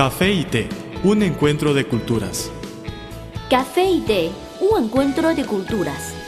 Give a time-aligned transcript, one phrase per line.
[0.00, 0.66] Café y té,
[1.04, 2.50] un encuentro de culturas.
[3.50, 6.19] Café y té, un encuentro de culturas.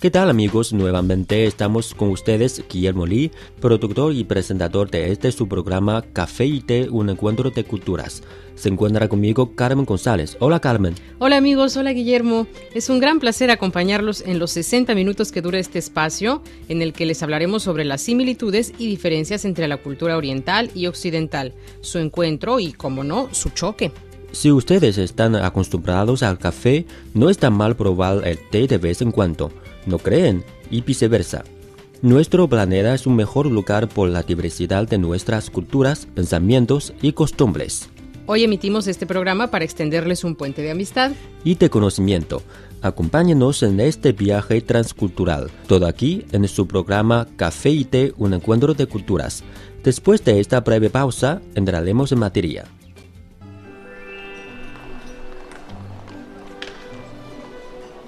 [0.00, 0.72] ¿Qué tal amigos?
[0.72, 3.30] Nuevamente estamos con ustedes, Guillermo Lee,
[3.60, 8.22] productor y presentador de este su programa Café y Té, un encuentro de culturas.
[8.54, 10.38] Se encuentra conmigo Carmen González.
[10.40, 10.94] Hola Carmen.
[11.18, 12.46] Hola amigos, hola Guillermo.
[12.72, 16.94] Es un gran placer acompañarlos en los 60 minutos que dura este espacio, en el
[16.94, 21.98] que les hablaremos sobre las similitudes y diferencias entre la cultura oriental y occidental, su
[21.98, 23.92] encuentro y, como no, su choque.
[24.32, 29.10] Si ustedes están acostumbrados al café, no está mal probar el té de vez en
[29.10, 29.52] cuando
[29.86, 31.44] no creen y viceversa.
[32.02, 37.90] Nuestro planeta es un mejor lugar por la diversidad de nuestras culturas, pensamientos y costumbres.
[38.26, 41.12] Hoy emitimos este programa para extenderles un puente de amistad
[41.44, 42.42] y de conocimiento.
[42.80, 48.72] Acompáñenos en este viaje transcultural, todo aquí en su programa Café y Té, un encuentro
[48.72, 49.42] de culturas.
[49.84, 52.66] Después de esta breve pausa, entraremos en materia.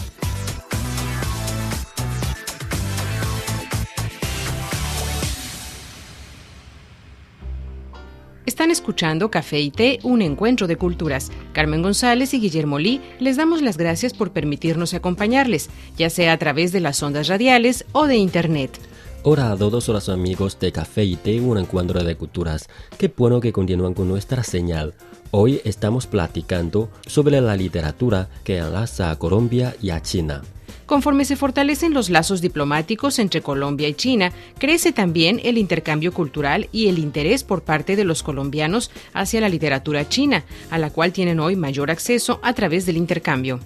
[8.61, 11.31] Están escuchando Café y Té, un encuentro de culturas.
[11.55, 16.37] Carmen González y Guillermo Lee les damos las gracias por permitirnos acompañarles, ya sea a
[16.37, 18.79] través de las ondas radiales o de Internet.
[19.23, 22.69] Hola a todos los amigos de Café y Té, un encuentro de culturas.
[22.99, 24.93] Qué bueno que continúan con nuestra señal.
[25.33, 30.43] Hoy estamos platicando sobre la literatura que enlaza a Colombia y a China.
[30.87, 36.69] Conforme se fortalecen los lazos diplomáticos entre Colombia y China, crece también el intercambio cultural
[36.73, 41.13] y el interés por parte de los colombianos hacia la literatura china, a la cual
[41.13, 43.61] tienen hoy mayor acceso a través del intercambio.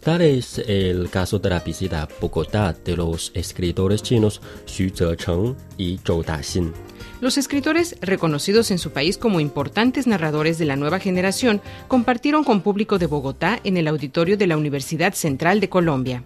[0.00, 5.54] Tal es el caso de la visita a Bogotá de los escritores chinos Xu Zecheng
[5.76, 6.72] y Zhou Daxin.
[7.20, 12.62] Los escritores, reconocidos en su país como importantes narradores de la nueva generación, compartieron con
[12.62, 16.24] público de Bogotá en el auditorio de la Universidad Central de Colombia.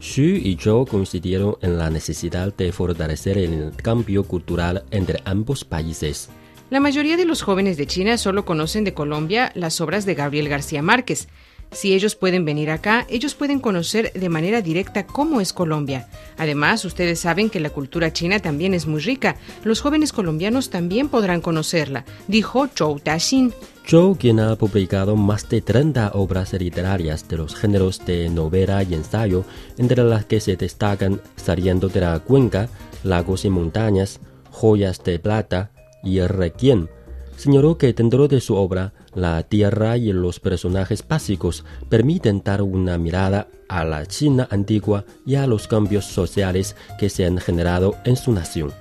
[0.00, 6.28] Xu y Zhou coincidieron en la necesidad de fortalecer el cambio cultural entre ambos países.
[6.70, 10.48] La mayoría de los jóvenes de China solo conocen de Colombia las obras de Gabriel
[10.48, 11.28] García Márquez.
[11.72, 16.08] Si ellos pueden venir acá, ellos pueden conocer de manera directa cómo es Colombia.
[16.38, 19.36] Además, ustedes saben que la cultura china también es muy rica.
[19.64, 23.52] Los jóvenes colombianos también podrán conocerla, dijo Zhou Taxin.
[23.86, 28.94] Zhou, quien ha publicado más de 30 obras literarias de los géneros de novela y
[28.94, 29.44] ensayo,
[29.76, 32.68] entre las que se destacan Saliendo de la Cuenca,
[33.04, 35.70] Lagos y Montañas, Joyas de Plata
[36.02, 36.88] y Requiem,
[37.36, 42.98] señaló que dentro de su obra la tierra y los personajes básicos permiten dar una
[42.98, 48.16] mirada a la China antigua y a los cambios sociales que se han generado en
[48.16, 48.72] su nación.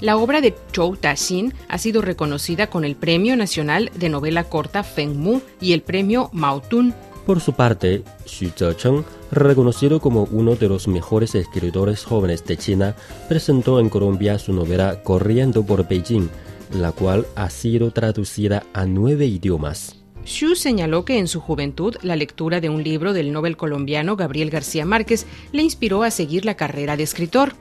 [0.00, 4.82] La obra de Zhou Taxin ha sido reconocida con el Premio Nacional de Novela Corta
[4.82, 6.92] Feng Mu y el Premio Mao Tun.
[7.24, 12.94] Por su parte, Xu Zecheng, reconocido como uno de los mejores escritores jóvenes de China,
[13.28, 16.28] presentó en Colombia su novela Corriendo por Beijing,
[16.72, 19.96] la cual ha sido traducida a nueve idiomas.
[20.24, 24.50] Xu señaló que en su juventud la lectura de un libro del Nobel colombiano Gabriel
[24.50, 27.54] García Márquez le inspiró a seguir la carrera de escritor.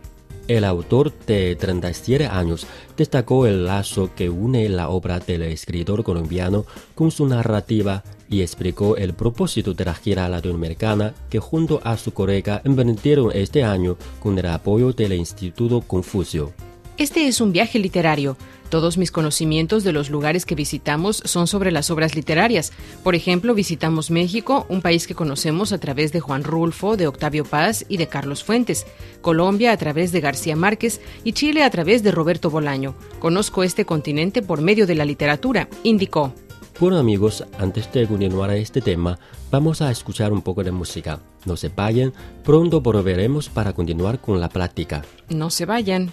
[0.48, 6.66] El autor de 37 años destacó el lazo que une la obra del escritor colombiano
[6.94, 12.14] con su narrativa y explicó el propósito de la gira latinoamericana que junto a su
[12.14, 16.54] colega emprendieron este año con el apoyo del Instituto Confucio.
[16.98, 18.38] Este es un viaje literario.
[18.70, 22.72] Todos mis conocimientos de los lugares que visitamos son sobre las obras literarias.
[23.04, 27.44] Por ejemplo, visitamos México, un país que conocemos a través de Juan Rulfo, de Octavio
[27.44, 28.86] Paz y de Carlos Fuentes,
[29.22, 32.96] Colombia a través de García Márquez y Chile a través de Roberto Bolaño.
[33.20, 36.34] Conozco este continente por medio de la literatura, indicó.
[36.80, 39.20] Bueno amigos, antes de continuar a este tema,
[39.52, 41.20] vamos a escuchar un poco de música.
[41.46, 42.14] No se vayan,
[42.44, 45.04] pronto volveremos para continuar con la plática.
[45.30, 46.12] No se vayan.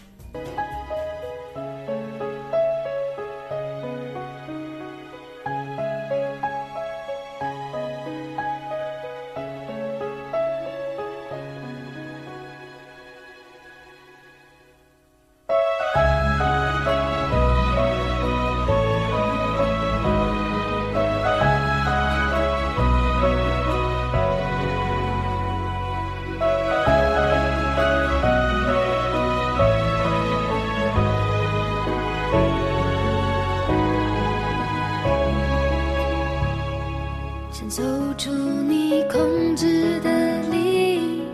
[38.22, 41.24] 出你控制的领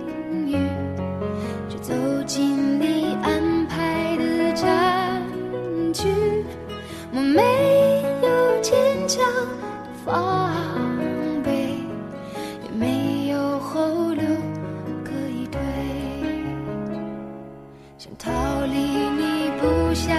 [0.46, 0.56] 域，
[1.69, 1.93] 却走
[2.25, 5.23] 进你安排的战
[5.93, 6.08] 局。
[7.12, 7.43] 我没
[8.23, 8.75] 有坚
[9.06, 9.23] 强
[9.85, 10.64] 的防
[11.44, 11.76] 备，
[12.64, 14.23] 也没有后路
[15.05, 15.61] 可以退。
[17.99, 18.32] 想逃
[18.64, 20.14] 离你布下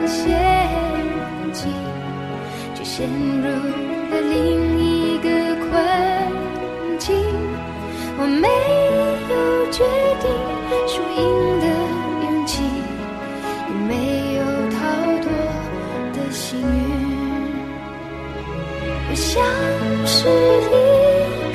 [0.00, 0.30] 的陷
[1.52, 1.72] 阱，
[2.72, 3.48] 却陷入
[4.12, 4.83] 了另一。
[9.74, 9.82] 决
[10.22, 10.30] 定
[10.86, 11.66] 输赢的
[12.22, 12.62] 勇气，
[13.68, 13.90] 也没
[14.36, 14.40] 有
[14.70, 14.78] 逃
[15.20, 15.26] 脱
[16.12, 16.64] 的幸运。
[19.10, 19.42] 我像
[20.06, 20.16] 是
[20.70, 20.72] 一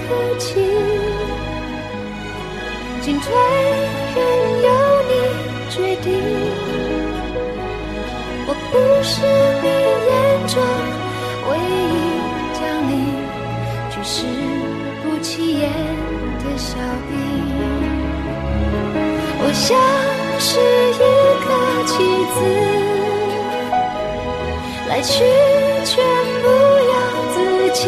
[0.04, 0.08] 颗
[0.38, 0.46] 棋，
[3.00, 3.26] 进退
[4.14, 4.18] 任
[4.66, 4.68] 由
[5.08, 5.12] 你
[5.70, 6.08] 决定。
[8.48, 9.16] 我不是
[19.50, 19.68] 我像
[20.38, 20.60] 是
[20.94, 21.02] 一
[21.42, 21.50] 个
[21.88, 21.92] 棋
[22.36, 22.38] 子，
[24.88, 25.26] 来去
[25.86, 25.98] 全
[26.44, 26.46] 不
[26.86, 26.94] 由
[27.34, 27.36] 自
[27.74, 27.82] 己，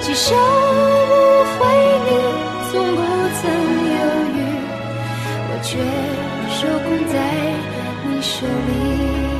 [0.00, 1.12] 几手无
[1.58, 1.60] 回
[2.06, 2.08] 你
[2.72, 2.98] 从不
[3.42, 3.44] 曾
[3.92, 4.00] 犹
[4.32, 4.38] 豫，
[5.50, 5.68] 我却
[6.48, 6.58] 受
[6.88, 7.14] 控在
[8.08, 9.39] 你手里。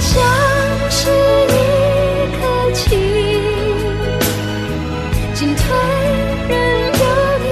[0.00, 0.22] 像
[0.90, 1.52] 是一
[2.38, 2.40] 颗
[2.72, 2.82] 棋，
[5.34, 5.62] 进退
[6.48, 6.52] 任
[7.00, 7.02] 由
[7.42, 7.46] 你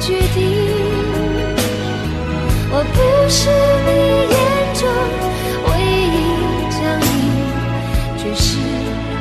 [0.00, 0.36] 决定。
[2.70, 2.96] 我不
[3.30, 3.40] 是
[3.86, 3.88] 你
[4.34, 4.36] 眼
[4.74, 4.80] 中
[5.64, 5.68] 唯
[6.14, 6.16] 一
[6.70, 7.02] 将你
[8.18, 8.46] 举世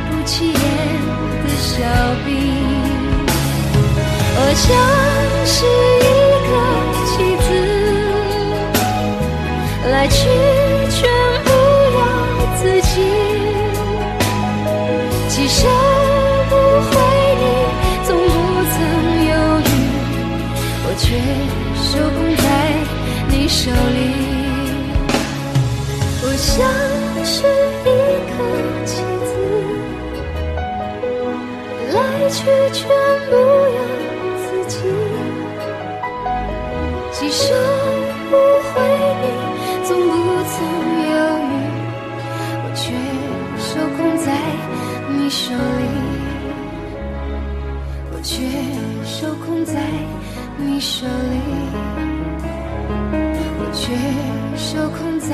[0.09, 0.55] 不起眼
[1.43, 1.71] 的小
[2.25, 2.27] 兵。
[4.39, 4.65] 我像
[5.45, 5.55] 是
[6.03, 6.05] 一
[6.47, 6.51] 个
[7.05, 7.15] 棋
[7.45, 7.47] 子，
[9.89, 10.17] 来去
[32.37, 32.87] 去全
[33.29, 33.79] 不由
[34.37, 34.77] 自己，
[37.11, 37.43] 几手
[38.29, 38.69] 不回
[39.21, 39.25] 你，
[39.83, 40.05] 从不
[40.45, 40.55] 曾
[41.09, 41.51] 犹豫，
[42.63, 42.93] 我却
[43.57, 43.67] 受
[43.97, 44.27] 控在
[45.09, 45.85] 你手里。
[48.13, 48.35] 我却
[49.03, 49.73] 受控在
[50.57, 51.35] 你手里，
[53.57, 53.83] 我却
[54.55, 55.33] 受控在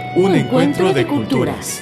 [0.15, 1.81] un encuentro de culturas.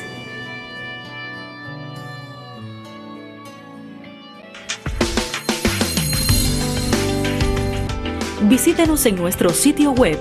[8.43, 10.19] Visítenos en nuestro sitio web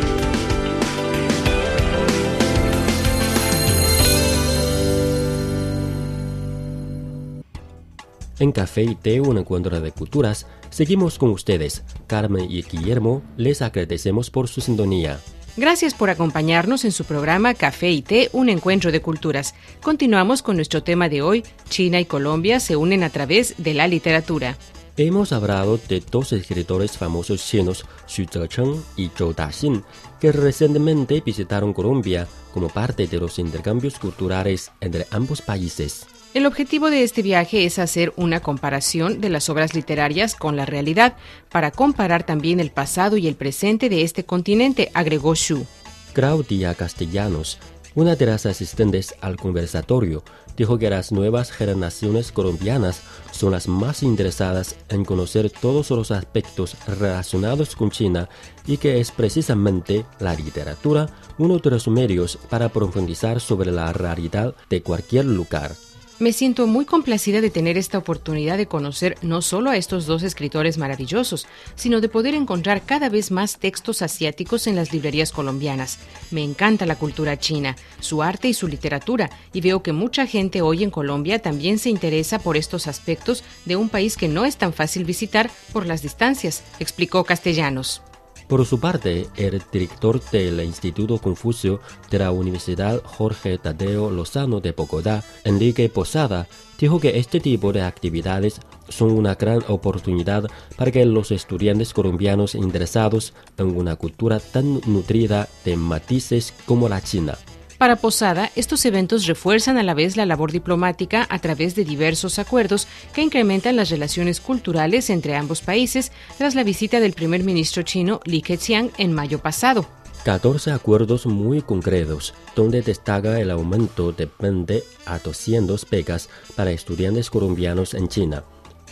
[8.39, 11.85] En Café y Té, un encuentro de culturas, seguimos con ustedes.
[12.07, 15.19] Carmen y Guillermo, les agradecemos por su sintonía.
[15.57, 19.55] Gracias por acompañarnos en su programa Café y Té, un encuentro de culturas.
[19.83, 23.89] Continuamos con nuestro tema de hoy, China y Colombia se unen a través de la
[23.89, 24.59] literatura.
[24.99, 29.83] Hemos hablado de dos escritores famosos chinos, Xu Zecheng y Zhou Daxin,
[30.21, 36.07] que recientemente visitaron Colombia como parte de los intercambios culturales entre ambos países.
[36.37, 40.67] El objetivo de este viaje es hacer una comparación de las obras literarias con la
[40.67, 41.17] realidad,
[41.51, 45.65] para comparar también el pasado y el presente de este continente, agregó Xu.
[46.13, 47.59] Claudia Castellanos,
[47.95, 50.25] una de las asistentes al conversatorio,
[50.59, 53.01] dijo que las nuevas generaciones colombianas
[53.31, 58.29] son las más interesadas en conocer todos los aspectos relacionados con China
[58.67, 64.55] y que es precisamente la literatura uno de los medios para profundizar sobre la realidad
[64.69, 65.73] de cualquier lugar.
[66.19, 70.23] Me siento muy complacida de tener esta oportunidad de conocer no solo a estos dos
[70.23, 75.99] escritores maravillosos, sino de poder encontrar cada vez más textos asiáticos en las librerías colombianas.
[76.31, 80.63] Me encanta la cultura china, su arte y su literatura, y veo que mucha gente
[80.63, 84.57] hoy en Colombia también se interesa por estos aspectos de un país que no es
[84.57, 88.01] tan fácil visitar por las distancias, explicó Castellanos.
[88.49, 94.71] Por su parte, el director del Instituto Confucio de la Universidad Jorge Tadeo Lozano de
[94.71, 96.47] Bogotá, Enrique Posada,
[96.79, 100.45] dijo que este tipo de actividades son una gran oportunidad
[100.77, 107.01] para que los estudiantes colombianos interesados en una cultura tan nutrida de matices como la
[107.01, 107.37] china
[107.77, 112.39] para Posada, estos eventos refuerzan a la vez la labor diplomática a través de diversos
[112.39, 117.83] acuerdos que incrementan las relaciones culturales entre ambos países tras la visita del primer ministro
[117.83, 119.87] chino Li Keqiang en mayo pasado.
[120.25, 127.31] 14 acuerdos muy concretos, donde destaca el aumento de 20 a 200 becas para estudiantes
[127.31, 128.43] colombianos en China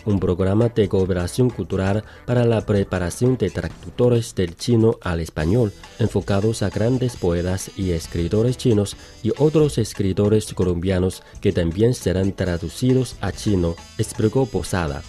[0.04, 6.62] un programa de cooperación cultural para la preparación de traductores del chino al español, enfocados
[6.62, 13.32] a grandes poetas y escritores chinos y otros escritores colombianos que también serán traducidos a
[13.32, 15.02] chino, explicó Posada.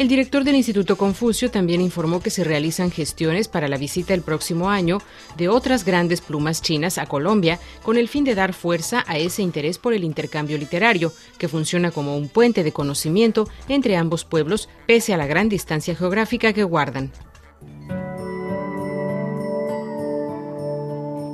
[0.00, 4.22] El director del Instituto Confucio también informó que se realizan gestiones para la visita el
[4.22, 4.96] próximo año
[5.36, 9.42] de otras grandes plumas chinas a Colombia con el fin de dar fuerza a ese
[9.42, 14.70] interés por el intercambio literario, que funciona como un puente de conocimiento entre ambos pueblos
[14.86, 17.12] pese a la gran distancia geográfica que guardan.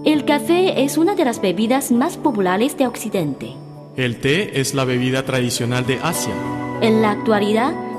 [0.04, 3.54] El café es una de las bebidas más populares de Occidente.
[3.96, 6.34] El té es la bebida tradicional de Asia.
[6.82, 7.85] En la actualidad,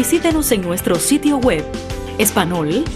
[0.00, 1.62] Visítenos en nuestro sitio web
[2.16, 2.92] espanol.cri.cn.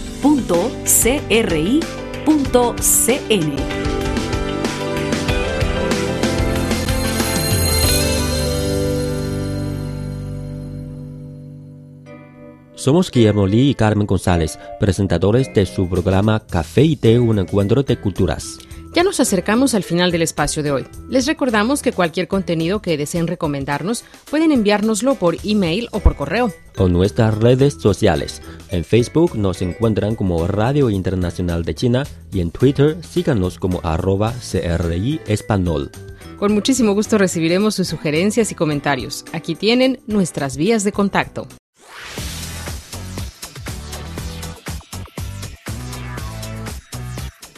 [12.75, 17.83] Somos Guillermo Lee y Carmen González, presentadores de su programa Café y Té, un encuentro
[17.83, 18.57] de culturas.
[18.95, 20.87] Ya nos acercamos al final del espacio de hoy.
[21.09, 26.53] Les recordamos que cualquier contenido que deseen recomendarnos pueden enviárnoslo por email o por correo.
[26.77, 28.41] O nuestras redes sociales.
[28.71, 34.33] En Facebook nos encuentran como Radio Internacional de China y en Twitter síganos como arroba
[34.33, 35.91] CRI Español.
[36.39, 39.25] Con muchísimo gusto recibiremos sus sugerencias y comentarios.
[39.33, 41.49] Aquí tienen nuestras vías de contacto.